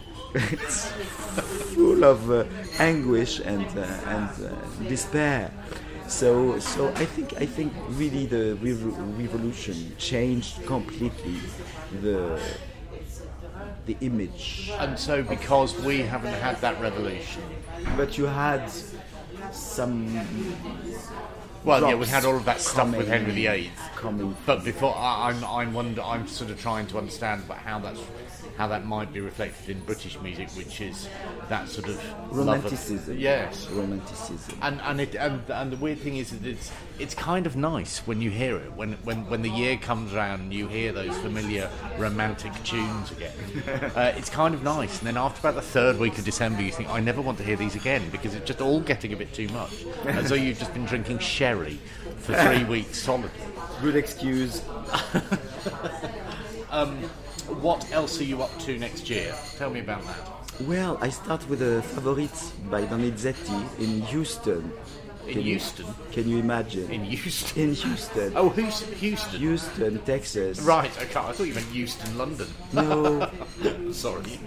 [0.34, 0.92] it's
[1.74, 2.44] full of uh,
[2.78, 3.82] anguish and uh,
[4.16, 4.50] and uh,
[4.88, 5.50] despair.
[6.06, 11.38] So so I think I think really the revo- revolution changed completely
[12.02, 12.40] the
[13.88, 14.70] the image.
[14.78, 17.42] and so because we haven't had that revolution.
[17.96, 18.70] But you had
[19.50, 19.96] some
[21.64, 23.70] Well, yeah, we had all of that stuff with Henry VIII.
[23.98, 24.36] Coming.
[24.46, 28.00] But before, I, I'm, I'm wonder, I'm sort of trying to understand how that's,
[28.56, 31.08] how that might be reflected in British music, which is
[31.48, 33.18] that sort of love of- Romanticism.
[33.18, 34.56] yes, Romanticism.
[34.62, 37.98] and and it and, and the weird thing is that it's it's kind of nice
[38.06, 41.16] when you hear it when when when the year comes around and you hear those
[41.18, 43.32] familiar romantic tunes again.
[43.96, 46.72] uh, it's kind of nice, and then after about the third week of December, you
[46.72, 49.32] think I never want to hear these again because it's just all getting a bit
[49.32, 49.84] too much.
[50.06, 51.78] and so you've just been drinking sherry
[52.18, 53.30] for three weeks solidly.
[53.82, 54.62] Good excuse.
[56.70, 56.98] Um,
[57.62, 59.34] what else are you up to next year?
[59.56, 60.60] Tell me about that.
[60.66, 64.70] Well, I start with a Favorites by Donizetti in Houston.
[65.26, 65.86] In Can you- Houston?
[66.12, 66.90] Can you imagine?
[66.90, 67.62] In Houston.
[67.62, 68.32] In Houston.
[68.36, 69.40] Oh, who's Houston?
[69.40, 70.60] Houston, Texas.
[70.60, 71.20] Right, okay.
[71.20, 72.48] I thought you meant Houston, London.
[72.74, 73.30] No,
[73.92, 74.38] Sorry.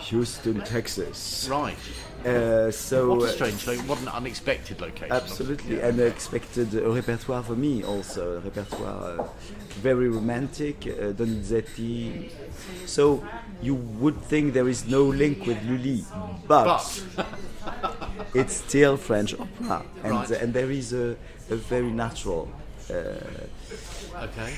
[0.00, 1.48] Houston, Texas.
[1.50, 1.76] Right.
[2.24, 5.12] Uh, so What a uh, strange, lo- what an unexpected location.
[5.12, 8.36] Absolutely, and I expected a repertoire for me also.
[8.36, 9.28] A repertoire uh,
[9.82, 12.30] very romantic, uh, Donizetti.
[12.86, 13.24] So
[13.60, 16.04] you would think there is no link with Lully,
[16.46, 17.26] but, But
[18.34, 20.30] it's still French opera, and Right.
[20.30, 21.16] and there is a,
[21.50, 22.48] a very natural
[22.90, 24.54] okay.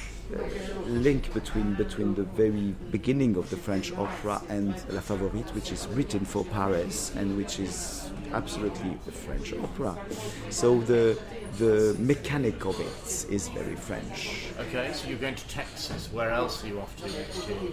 [0.86, 5.86] Link between between the very beginning of the French opera and La Favorite, which is
[5.88, 9.96] written for Paris and which is absolutely a French opera.
[10.50, 11.18] So the
[11.58, 14.48] the mechanic of it is very French.
[14.58, 16.08] Okay, so you're going to Texas.
[16.12, 17.70] Where else are you off to next year?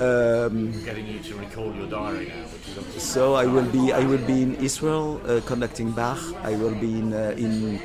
[0.00, 3.92] Um, Getting you to recall your diary now, which is obviously so I will be
[3.92, 6.18] I will be in Israel uh, conducting Bach.
[6.42, 7.80] I will be in uh, in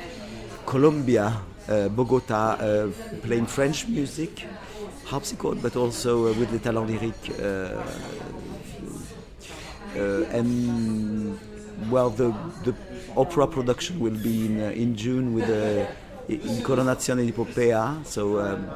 [0.66, 1.40] Colombia,
[1.70, 2.88] Bogota, uh,
[3.22, 4.46] playing French music,
[5.04, 7.30] harpsichord, but also uh, with the Talens Lyriques.
[7.38, 7.80] Uh,
[9.96, 11.38] uh, and
[11.90, 12.74] well, the the
[13.16, 15.86] opera production will be in uh, in June with uh,
[16.28, 18.68] Incoronazione di Poppea, so um,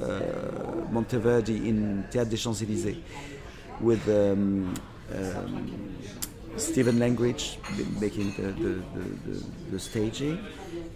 [0.00, 2.98] uh, Monteverdi in Théâtre des Champs Élysées,
[3.80, 4.72] with um,
[5.12, 5.94] um,
[6.56, 7.58] Stephen Langridge
[8.00, 10.38] making the the, the, the, the staging.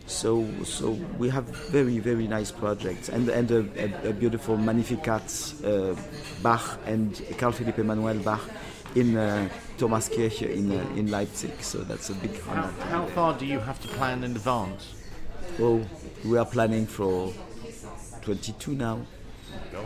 [0.09, 5.55] So so we have very very nice projects and and a, a, a beautiful Magnificat
[5.65, 5.95] uh,
[6.43, 8.41] Bach and Carl Philipp Emanuel Bach
[8.95, 11.53] in uh, Thomaskirche in uh, in Leipzig.
[11.61, 12.73] So that's a big How, honor.
[12.91, 14.95] how far do you have to plan in advance?
[15.61, 15.85] Oh,
[16.25, 17.33] we are planning for
[18.23, 19.01] 22 now.
[19.73, 19.85] God,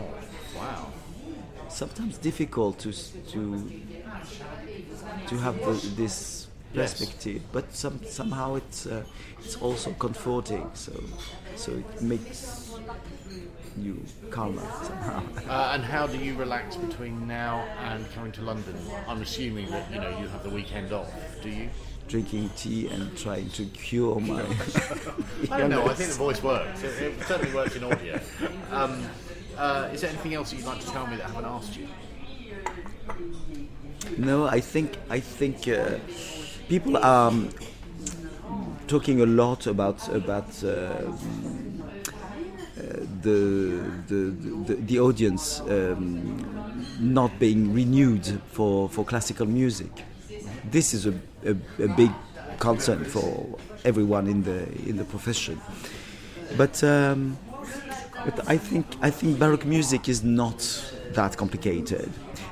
[0.55, 0.87] wow.
[1.69, 2.91] Sometimes difficult to
[3.31, 3.71] to
[5.27, 6.42] to have the, this
[6.73, 6.93] Yes.
[6.93, 9.03] perspective, but some, somehow it's uh,
[9.39, 10.69] it's also comforting.
[10.73, 10.91] So
[11.55, 12.73] so it makes
[13.77, 15.23] you calmer somehow.
[15.49, 18.75] Uh, and how do you relax between now and coming to London?
[19.07, 21.11] I'm assuming that you know you have the weekend off.
[21.41, 21.69] Do you?
[22.07, 24.41] Drinking tea and trying to cure my.
[25.51, 25.85] I don't know.
[25.87, 26.83] I think the voice works.
[26.83, 28.19] It, it certainly works in audio.
[28.71, 29.05] Um,
[29.57, 31.77] uh, is there anything else that you'd like to tell me that I haven't asked
[31.77, 31.87] you?
[34.17, 35.97] No, I think I think uh,
[36.73, 37.49] people are um,
[38.87, 41.03] talking a lot about about uh, uh,
[43.21, 43.39] the
[44.07, 44.21] the
[44.67, 46.01] the, the audience um,
[46.99, 49.91] not being renewed for for classical music.
[50.71, 51.13] This is a,
[51.45, 51.51] a,
[51.83, 52.11] a big
[52.57, 55.61] concern for everyone in the in the profession.
[56.57, 57.37] But um,
[58.25, 60.59] but I think I think baroque music is not
[61.11, 62.11] that complicated,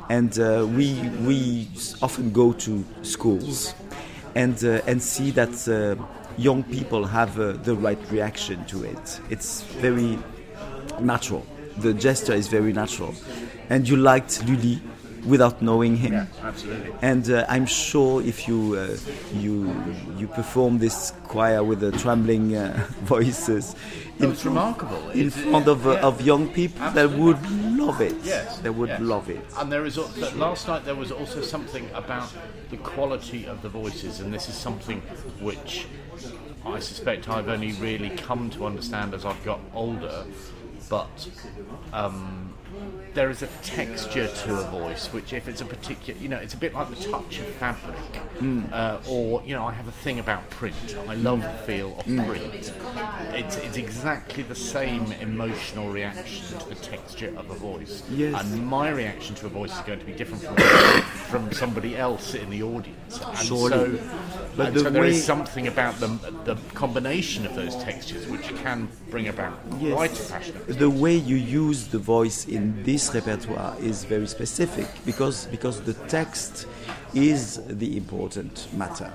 [0.09, 0.93] and uh, we
[1.25, 1.67] we
[2.03, 3.73] often go to schools
[4.35, 5.95] and uh, and see that uh,
[6.37, 9.19] young people have uh, the right reaction to it.
[9.29, 10.17] It's very
[10.99, 11.45] natural.
[11.77, 13.13] The gesture is very natural,
[13.69, 14.81] and you liked Lully
[15.25, 16.13] without knowing him.
[16.13, 16.93] Yeah, absolutely.
[17.01, 18.97] And uh, I'm sure if you uh,
[19.33, 19.73] you
[20.17, 23.75] you perform this choir with the trembling uh, voices
[24.23, 25.09] in, it's remarkable.
[25.11, 26.01] in It's- front of, uh, yeah.
[26.01, 28.15] of young people, they would love it.
[28.23, 29.01] Yes, they would yes.
[29.01, 29.43] love it.
[29.57, 32.31] And there is that last night there was also something about
[32.69, 35.01] the quality of the voices, and this is something
[35.39, 35.87] which
[36.65, 40.25] I suspect I've only really come to understand as I've got older.
[40.91, 41.29] But
[41.93, 42.53] um,
[43.13, 46.53] there is a texture to a voice, which if it's a particular, you know, it's
[46.53, 47.95] a bit like the touch of fabric,
[48.73, 50.97] uh, or you know, I have a thing about print.
[51.07, 52.73] I love the feel of print.
[53.33, 58.03] It's, it's exactly the same emotional reaction to the texture of a voice.
[58.09, 58.43] Yes.
[58.43, 60.57] And my reaction to a voice is going to be different from,
[61.31, 63.19] from somebody else in the audience.
[63.25, 63.97] And Surely.
[63.97, 63.99] so,
[64.57, 66.07] But the so there is way- something about the,
[66.49, 69.93] the combination of those textures which can bring about Yes.
[69.95, 74.87] quite a passionate The way you use the voice in this repertoire is very specific
[75.05, 76.67] because because the text
[77.13, 77.41] is
[77.81, 79.11] the important matter.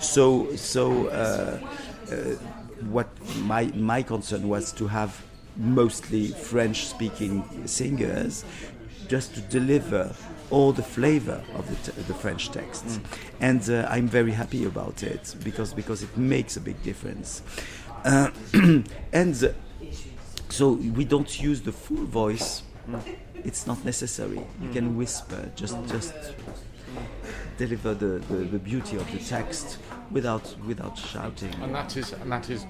[0.00, 0.24] So
[0.56, 1.58] so uh,
[2.12, 2.14] uh,
[2.96, 3.08] what
[3.52, 5.10] my my concern was to have
[5.56, 7.34] mostly French-speaking
[7.66, 8.44] singers
[9.12, 10.02] just to deliver
[10.50, 13.00] all the flavor of the, t- the French text,
[13.40, 17.42] and uh, I'm very happy about it because because it makes a big difference,
[18.04, 18.30] uh,
[19.12, 19.44] and.
[19.44, 19.48] uh,
[20.50, 22.62] so we don't use the full voice.
[23.44, 24.40] It's not necessary.
[24.62, 26.14] You can whisper, just just
[27.58, 29.78] deliver the, the, the beauty of the text
[30.10, 31.52] without without shouting.
[31.62, 32.64] and that is and that is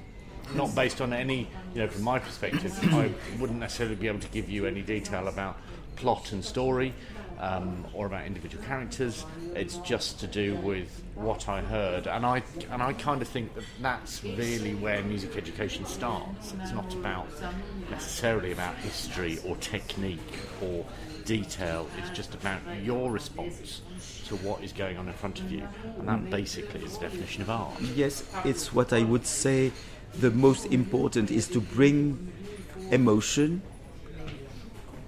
[0.54, 4.28] not based on any you know from my perspective I wouldn't necessarily be able to
[4.28, 5.56] give you any detail about
[5.96, 6.94] plot and story
[7.38, 9.24] um, or about individual characters.
[9.54, 12.06] It's just to do with what I heard.
[12.06, 16.54] And I and I kind of think that that's really where music education starts.
[16.60, 17.28] It's not about
[17.90, 20.84] necessarily about history or technique or
[21.24, 21.88] detail.
[21.98, 23.82] It's just about your response
[24.26, 25.66] to what is going on in front of you.
[25.98, 27.80] And that basically is the definition of art.
[27.94, 29.72] Yes, it's what I would say.
[30.20, 32.32] The most important is to bring
[32.90, 33.60] emotion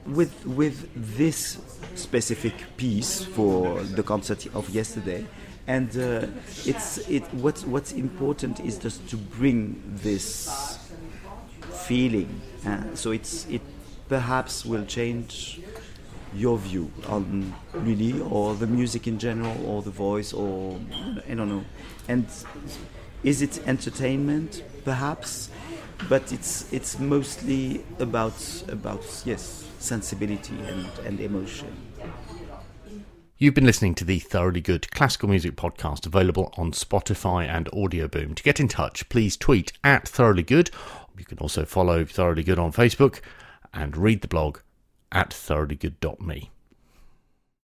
[0.07, 1.59] with with this
[1.95, 5.27] specific piece for the concert of yesterday.
[5.67, 6.27] And uh,
[6.65, 10.79] it's it what's what's important is just to bring this
[11.87, 12.41] feeling.
[12.67, 13.63] uh, so it's it
[14.09, 15.61] perhaps will change
[16.35, 20.79] your view on Lully or the music in general or the voice or
[21.29, 21.65] I don't know.
[22.09, 22.27] And
[23.23, 24.63] is it entertainment?
[24.85, 25.51] Perhaps,
[26.09, 31.75] but it's it's mostly about about yes sensibility and, and emotion.
[33.39, 38.35] You've been listening to the Thoroughly Good Classical Music Podcast, available on Spotify and Audioboom.
[38.35, 40.71] To get in touch, please tweet at Thoroughly Good.
[41.19, 43.21] You can also follow Thoroughly Good on Facebook
[43.73, 44.59] and read the blog
[45.11, 46.51] at thoroughlygood.me.